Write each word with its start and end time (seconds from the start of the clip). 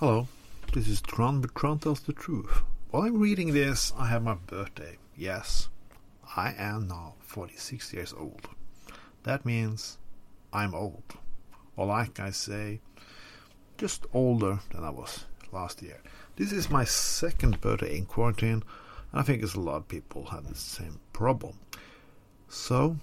Hello, 0.00 0.28
this 0.72 0.88
is 0.88 1.02
Tron, 1.02 1.42
but 1.42 1.54
Tron 1.54 1.78
tells 1.78 2.00
the 2.00 2.14
truth. 2.14 2.62
While 2.90 3.02
I'm 3.02 3.20
reading 3.20 3.52
this, 3.52 3.92
I 3.98 4.06
have 4.06 4.22
my 4.22 4.32
birthday. 4.32 4.96
Yes, 5.14 5.68
I 6.34 6.54
am 6.56 6.88
now 6.88 7.16
46 7.20 7.92
years 7.92 8.14
old. 8.14 8.48
That 9.24 9.44
means 9.44 9.98
I'm 10.54 10.74
old. 10.74 11.02
Or 11.76 11.84
like 11.84 12.18
I 12.18 12.30
say, 12.30 12.80
just 13.76 14.06
older 14.14 14.60
than 14.72 14.84
I 14.84 14.88
was 14.88 15.26
last 15.52 15.82
year. 15.82 16.00
This 16.36 16.50
is 16.50 16.70
my 16.70 16.84
second 16.84 17.60
birthday 17.60 17.98
in 17.98 18.06
quarantine, 18.06 18.62
and 19.12 19.20
I 19.20 19.22
think 19.22 19.42
it's 19.42 19.54
a 19.54 19.60
lot 19.60 19.76
of 19.76 19.88
people 19.88 20.24
have 20.24 20.48
the 20.48 20.54
same 20.54 20.98
problem. 21.12 21.58
So, 22.48 22.96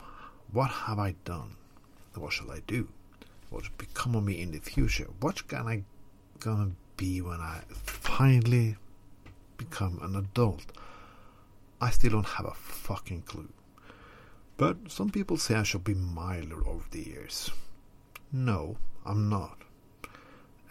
what 0.52 0.72
have 0.72 0.98
I 0.98 1.14
done? 1.26 1.58
What 2.16 2.34
shall 2.34 2.50
I 2.50 2.62
do? 2.66 2.88
What 3.52 3.62
will 3.62 3.70
become 3.78 4.16
of 4.16 4.24
me 4.24 4.42
in 4.42 4.50
the 4.50 4.58
future? 4.58 5.10
What 5.20 5.48
can 5.48 5.68
I 5.68 5.84
gonna 6.40 6.72
be 6.98 7.22
when 7.22 7.40
I 7.40 7.62
finally 7.72 8.76
become 9.58 10.00
an 10.02 10.16
adult? 10.16 10.66
I 11.80 11.92
still 11.92 12.12
don't 12.12 12.26
have 12.26 12.48
a 12.48 12.54
fucking 12.54 13.22
clue. 13.22 13.50
But 14.58 14.92
some 14.92 15.12
people 15.12 15.38
say 15.38 15.56
I 15.56 15.64
should 15.64 15.84
be 15.84 15.94
milder 15.94 16.68
over 16.68 16.84
the 16.90 17.02
years. 17.02 17.52
No, 18.32 18.78
I'm 19.06 19.30
not. 19.30 19.60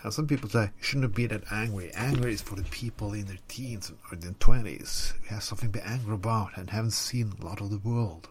And 0.03 0.13
some 0.13 0.27
people 0.27 0.51
say 0.51 0.65
you 0.65 0.83
shouldn't 0.83 1.15
be 1.15 1.27
that 1.27 1.51
angry. 1.51 1.91
Anger 1.95 2.29
is 2.29 2.43
for 2.43 2.57
the 2.57 2.65
people 2.65 3.15
in 3.15 3.27
their 3.27 3.39
teens 3.49 3.93
or 4.11 4.17
their 4.17 4.33
twenties 4.33 5.15
who 5.23 5.35
have 5.35 5.43
something 5.43 5.73
to 5.73 5.79
be 5.79 5.85
angry 5.85 6.15
about 6.15 6.57
and 6.57 6.71
haven't 6.71 6.91
seen 6.91 7.33
a 7.41 7.45
lot 7.45 7.61
of 7.61 7.71
the 7.71 7.79
world. 7.79 8.29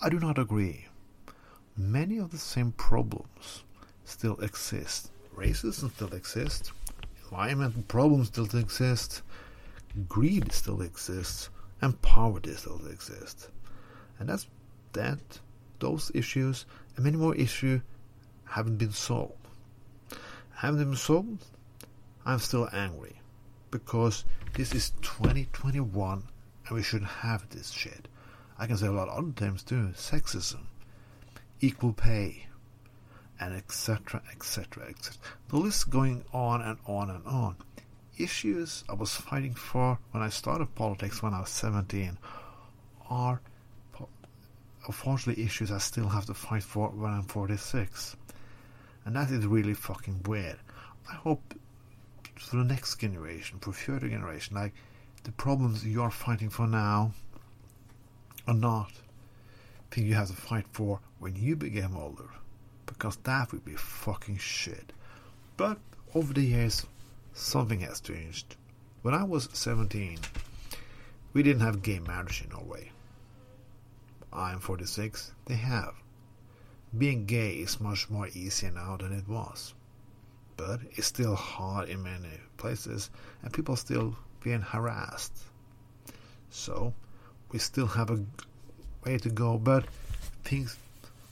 I 0.00 0.08
do 0.08 0.18
not 0.18 0.38
agree. 0.38 0.86
Many 1.76 2.18
of 2.18 2.30
the 2.30 2.38
same 2.38 2.72
problems 2.72 3.64
still 4.04 4.36
exist 4.40 5.10
racism 5.36 5.92
still 5.92 6.14
exists, 6.14 6.72
environmental 7.24 7.82
problems 7.82 8.28
still 8.28 8.48
exist, 8.56 9.22
greed 10.08 10.52
still 10.52 10.82
exists, 10.82 11.50
and 11.80 12.00
poverty 12.02 12.54
still 12.54 12.80
exists. 12.90 13.48
And 14.18 14.28
that's 14.28 14.46
that 14.92 15.18
those 15.80 16.10
issues 16.14 16.66
and 16.96 17.04
many 17.04 17.16
more 17.16 17.34
issues 17.34 17.80
haven't 18.44 18.76
been 18.76 18.92
solved. 18.92 19.34
Haven't 20.54 20.84
been 20.84 20.96
solved, 20.96 21.44
I'm 22.24 22.38
still 22.38 22.68
angry. 22.72 23.16
Because 23.70 24.24
this 24.54 24.72
is 24.72 24.90
2021 25.02 26.22
and 26.66 26.74
we 26.74 26.82
shouldn't 26.82 27.10
have 27.10 27.48
this 27.50 27.70
shit. 27.70 28.08
I 28.58 28.66
can 28.66 28.76
say 28.76 28.86
a 28.86 28.92
lot 28.92 29.08
of 29.08 29.18
other 29.18 29.32
things 29.32 29.62
too. 29.64 29.90
Sexism, 29.96 30.60
equal 31.60 31.92
pay, 31.92 32.46
and 33.40 33.54
etc., 33.54 34.22
etc., 34.32 34.88
etc. 34.88 35.16
The 35.48 35.56
list 35.56 35.90
going 35.90 36.24
on 36.32 36.62
and 36.62 36.78
on 36.86 37.10
and 37.10 37.26
on. 37.26 37.56
Issues 38.16 38.84
I 38.88 38.94
was 38.94 39.14
fighting 39.14 39.54
for 39.54 39.98
when 40.12 40.22
I 40.22 40.28
started 40.28 40.74
politics 40.74 41.22
when 41.22 41.34
I 41.34 41.40
was 41.40 41.50
17 41.50 42.16
are 43.10 43.40
unfortunately 44.86 45.44
issues 45.44 45.72
I 45.72 45.78
still 45.78 46.08
have 46.08 46.26
to 46.26 46.34
fight 46.34 46.62
for 46.62 46.88
when 46.90 47.12
I'm 47.12 47.24
46. 47.24 48.16
And 49.04 49.16
that 49.16 49.30
is 49.30 49.46
really 49.46 49.74
fucking 49.74 50.22
weird. 50.24 50.58
I 51.10 51.14
hope 51.14 51.54
for 52.36 52.56
the 52.56 52.64
next 52.64 52.96
generation, 52.96 53.58
for 53.58 53.72
future 53.72 54.08
generation, 54.08 54.56
like 54.56 54.74
the 55.24 55.32
problems 55.32 55.84
you 55.84 56.02
are 56.02 56.10
fighting 56.10 56.50
for 56.50 56.66
now 56.66 57.12
are 58.46 58.54
not 58.54 58.92
things 59.90 60.06
you 60.06 60.14
have 60.14 60.28
to 60.28 60.34
fight 60.34 60.66
for 60.72 61.00
when 61.18 61.34
you 61.36 61.56
become 61.56 61.96
older 61.96 62.28
because 62.86 63.16
that 63.24 63.52
would 63.52 63.64
be 63.64 63.74
fucking 63.74 64.38
shit. 64.38 64.92
But 65.56 65.78
over 66.14 66.32
the 66.32 66.42
years, 66.42 66.86
something 67.32 67.80
has 67.80 68.00
changed. 68.00 68.56
When 69.02 69.14
I 69.14 69.24
was 69.24 69.48
17, 69.52 70.18
we 71.32 71.42
didn't 71.42 71.62
have 71.62 71.82
gay 71.82 71.98
marriage 71.98 72.42
in 72.42 72.50
Norway. 72.50 72.90
I'm 74.32 74.60
46, 74.60 75.32
they 75.46 75.54
have. 75.54 75.94
Being 76.96 77.26
gay 77.26 77.54
is 77.54 77.80
much 77.80 78.08
more 78.08 78.28
easier 78.28 78.70
now 78.70 78.96
than 78.96 79.12
it 79.12 79.28
was. 79.28 79.74
But 80.56 80.80
it's 80.92 81.06
still 81.08 81.34
hard 81.34 81.88
in 81.88 82.02
many 82.02 82.40
places, 82.56 83.10
and 83.42 83.52
people 83.52 83.76
still 83.76 84.16
being 84.42 84.60
harassed. 84.60 85.36
So, 86.50 86.94
we 87.50 87.58
still 87.58 87.86
have 87.86 88.10
a 88.10 88.24
way 89.04 89.18
to 89.18 89.28
go, 89.28 89.58
but 89.58 89.84
things, 90.44 90.76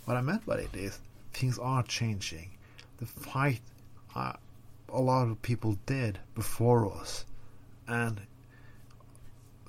what 0.04 0.16
I 0.16 0.20
meant 0.20 0.44
by 0.44 0.56
it 0.56 0.74
is, 0.74 0.98
things 1.42 1.58
are 1.58 1.82
changing. 1.82 2.48
The 2.98 3.06
fight 3.06 3.62
uh, 4.14 4.34
a 4.88 5.00
lot 5.00 5.26
of 5.26 5.42
people 5.42 5.76
did 5.86 6.20
before 6.36 6.92
us 6.92 7.24
and 7.88 8.20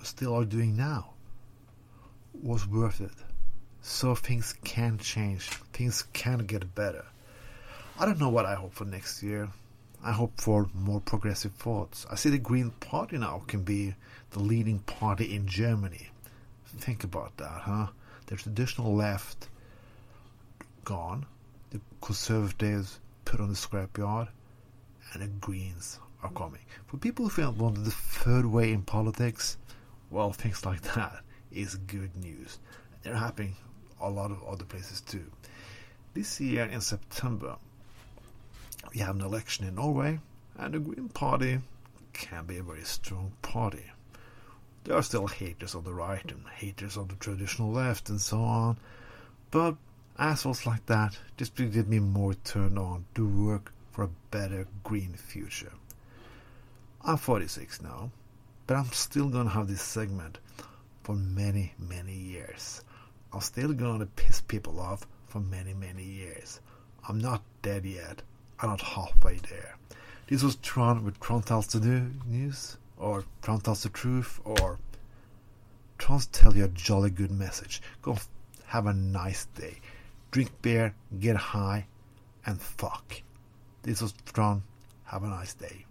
still 0.04 0.36
are 0.36 0.46
doing 0.46 0.78
now 0.78 1.14
was 2.44 2.68
worth 2.68 3.02
it. 3.02 3.18
So 3.82 4.14
things 4.14 4.54
can 4.64 5.00
change, 5.00 5.50
things 5.74 6.04
can 6.14 6.46
get 6.46 6.76
better. 6.76 7.06
I 8.00 8.06
don't 8.06 8.20
know 8.20 8.30
what 8.30 8.46
I 8.46 8.54
hope 8.54 8.76
for 8.76 8.86
next 8.86 9.24
year. 9.24 9.50
I 10.04 10.12
hope 10.12 10.40
for 10.40 10.70
more 10.76 11.02
progressive 11.02 11.54
thoughts. 11.54 12.06
I 12.12 12.14
see 12.14 12.30
the 12.30 12.38
Green 12.38 12.70
Party 12.82 13.18
now 13.18 13.42
can 13.48 13.64
be 13.64 13.96
the 14.30 14.44
leading 14.44 14.78
party 14.78 15.36
in 15.36 15.48
Germany. 15.48 16.10
Think 16.78 17.04
about 17.04 17.36
that, 17.38 17.62
huh? 17.62 17.88
The 18.28 18.36
traditional 18.36 18.94
left 18.94 19.48
gone, 20.86 21.26
the 21.74 21.82
Conservatives 22.02 23.00
put 23.26 23.40
on 23.40 23.50
the 23.50 23.56
scrapyard, 23.56 24.28
and 25.12 25.24
the 25.24 25.28
Greens 25.28 26.00
are 26.22 26.32
coming. 26.32 26.62
For 26.86 26.98
people 26.98 27.26
who 27.26 27.32
feel 27.32 27.52
want 27.52 27.84
the 27.84 27.92
third 27.92 28.46
way 28.46 28.72
in 28.72 28.84
politics, 28.84 29.58
well, 30.12 30.32
things 30.32 30.66
like 30.66 30.82
that 30.94 31.24
is 31.52 31.76
good 31.76 32.16
news. 32.16 32.60
They're 33.02 33.16
happening 33.16 33.56
a 34.00 34.10
lot 34.10 34.32
of 34.32 34.44
other 34.44 34.66
places 34.66 35.02
too. 35.02 35.26
This 36.14 36.40
year 36.40 36.66
in 36.66 36.80
September, 36.80 37.56
we 38.94 39.00
have 39.00 39.16
an 39.16 39.22
election 39.24 39.66
in 39.66 39.76
Norway, 39.76 40.20
and 40.58 40.74
the 40.76 40.80
Green 40.80 41.10
Party 41.10 41.60
can 42.14 42.46
be 42.46 42.58
a 42.58 42.64
very 42.64 42.84
strong 42.84 43.32
party. 43.42 43.86
There 44.84 44.96
are 44.96 45.02
still 45.02 45.26
haters 45.26 45.74
on 45.74 45.86
the 45.86 45.94
right 45.94 46.32
and 46.32 46.46
haters 46.56 46.98
on 46.98 47.08
the 47.08 47.16
traditional 47.16 47.72
left 47.72 48.10
and 48.10 48.22
so 48.22 48.42
on, 48.42 48.78
but 49.50 49.76
assholes 50.20 50.66
like 50.68 50.86
that 50.86 51.18
just 51.38 51.56
get 51.56 51.88
me 51.88 52.00
more 52.00 52.36
turned 52.36 52.78
on 52.78 53.06
to 53.16 53.28
work 53.28 53.74
for 53.92 54.04
a 54.04 54.10
better 54.30 54.68
green 54.84 55.14
future. 55.14 55.72
I'm 57.02 57.18
46 57.18 57.82
now, 57.82 58.12
but 58.68 58.76
I'm 58.76 58.92
still 58.92 59.30
gonna 59.30 59.50
have 59.50 59.68
this 59.68 59.82
segment 59.82 60.40
for 61.04 61.16
many, 61.16 61.74
many 61.80 62.16
years. 62.16 62.84
I'm 63.34 63.42
still 63.42 63.74
gonna 63.74 64.06
piss 64.06 64.42
people 64.42 64.80
off 64.80 65.08
for 65.28 65.40
many, 65.40 65.74
many 65.74 66.04
years. 66.04 66.60
I'm 67.08 67.18
not 67.18 67.42
dead 67.62 67.86
yet. 67.86 68.22
I'm 68.60 68.70
not 68.70 68.82
halfway 68.82 69.38
there. 69.50 69.78
This 70.28 70.44
was 70.44 70.56
Tron 70.58 71.04
with 71.04 71.20
Tron 71.20 71.42
Tells 71.42 71.68
the 71.68 71.80
News, 72.26 72.78
or 72.98 73.26
Tron 73.42 73.60
Tells 73.62 73.84
the 73.84 73.90
Truth, 73.90 74.40
or 74.46 74.78
Tron 75.98 76.22
Tell 76.32 76.56
You 76.56 76.66
a 76.66 76.68
Jolly 76.70 77.10
Good 77.10 77.32
Message. 77.32 77.82
Go 78.02 78.18
have 78.68 78.86
a 78.86 78.94
nice 78.94 79.46
day 79.46 79.80
drink 80.34 80.50
beer, 80.64 80.96
get 81.20 81.36
high, 81.36 81.86
and 82.44 82.60
fuck. 82.60 83.22
This 83.84 84.02
was 84.02 84.14
Tron. 84.34 84.64
Have 85.06 85.24
a 85.24 85.28
nice 85.28 85.54
day. 85.54 85.86